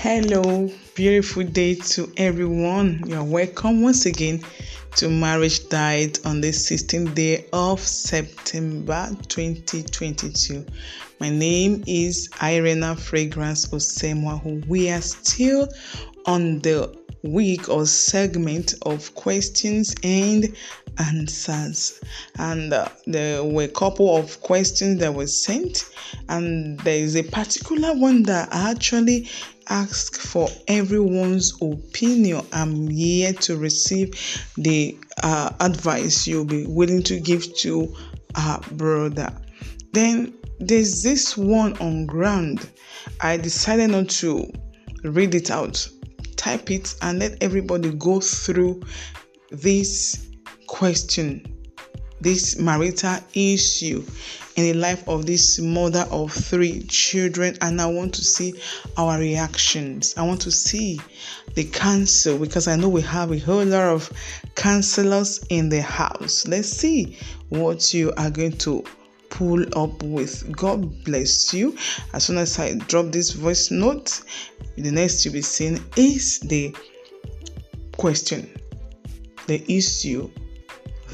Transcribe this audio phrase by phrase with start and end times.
[0.00, 3.02] Hello, beautiful day to everyone.
[3.06, 4.44] You're welcome once again
[4.96, 10.66] to Marriage Diet on the 16th day of September 2022.
[11.18, 14.66] My name is Irena Fragrance Osemwa.
[14.66, 15.68] We are still
[16.26, 20.54] on the week or segment of questions and
[20.98, 22.00] answers.
[22.38, 25.84] And uh, there were a couple of questions that were sent.
[26.28, 29.28] And there is a particular one that I actually
[29.68, 32.46] asked for everyone's opinion.
[32.52, 34.14] I'm here to receive
[34.56, 37.94] the uh, advice you'll be willing to give to
[38.36, 39.32] our brother.
[39.92, 42.68] Then there's this one on ground.
[43.20, 44.50] I decided not to
[45.04, 45.88] read it out.
[46.36, 48.82] Type it and let everybody go through
[49.50, 50.26] this
[50.66, 51.44] question,
[52.20, 54.04] this marital issue
[54.56, 57.56] in the life of this mother of three children.
[57.60, 58.54] And I want to see
[58.96, 60.14] our reactions.
[60.16, 61.00] I want to see
[61.54, 64.10] the counsel because I know we have a whole lot of
[64.54, 66.46] counselors in the house.
[66.48, 67.18] Let's see
[67.50, 68.82] what you are going to
[69.28, 70.50] pull up with.
[70.52, 71.76] God bless you.
[72.14, 74.22] As soon as I drop this voice note,
[74.76, 76.74] the next you'll be seen is the
[77.96, 78.50] question,
[79.46, 80.30] the issue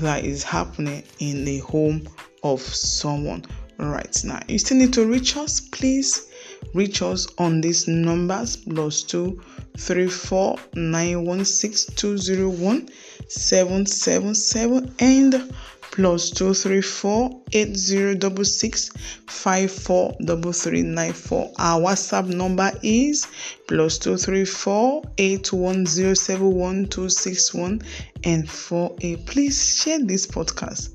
[0.01, 2.09] that is happening in the home
[2.43, 3.45] of someone
[3.79, 4.41] right now.
[4.49, 6.29] You still need to reach us, please
[6.75, 9.43] reach us on these numbers plus two
[9.77, 12.89] three four nine one six two zero one
[13.29, 15.53] seven seven seven and
[15.93, 18.91] plus two three four eight zero double six
[19.29, 21.53] five four double three nine four.
[21.59, 23.27] Our WhatsApp number is
[23.69, 27.83] plus two three four eight one zero seven one two six one
[28.25, 29.27] and four eight.
[29.27, 30.91] Please share this podcast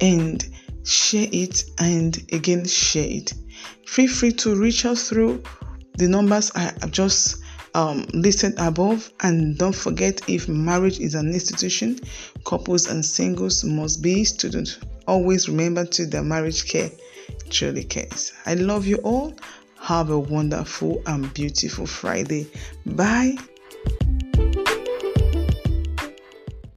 [0.00, 0.44] and
[0.84, 3.32] share it and again share it.
[3.86, 5.42] Feel free to reach us through
[5.94, 7.39] the numbers I have just
[7.74, 9.12] um, listed above.
[9.20, 11.98] And don't forget if marriage is an institution,
[12.44, 14.78] couples and singles must be students.
[15.06, 16.90] Always remember to the marriage care
[17.50, 18.32] truly cares.
[18.46, 19.34] I love you all.
[19.80, 22.46] Have a wonderful and beautiful Friday.
[22.84, 23.36] Bye.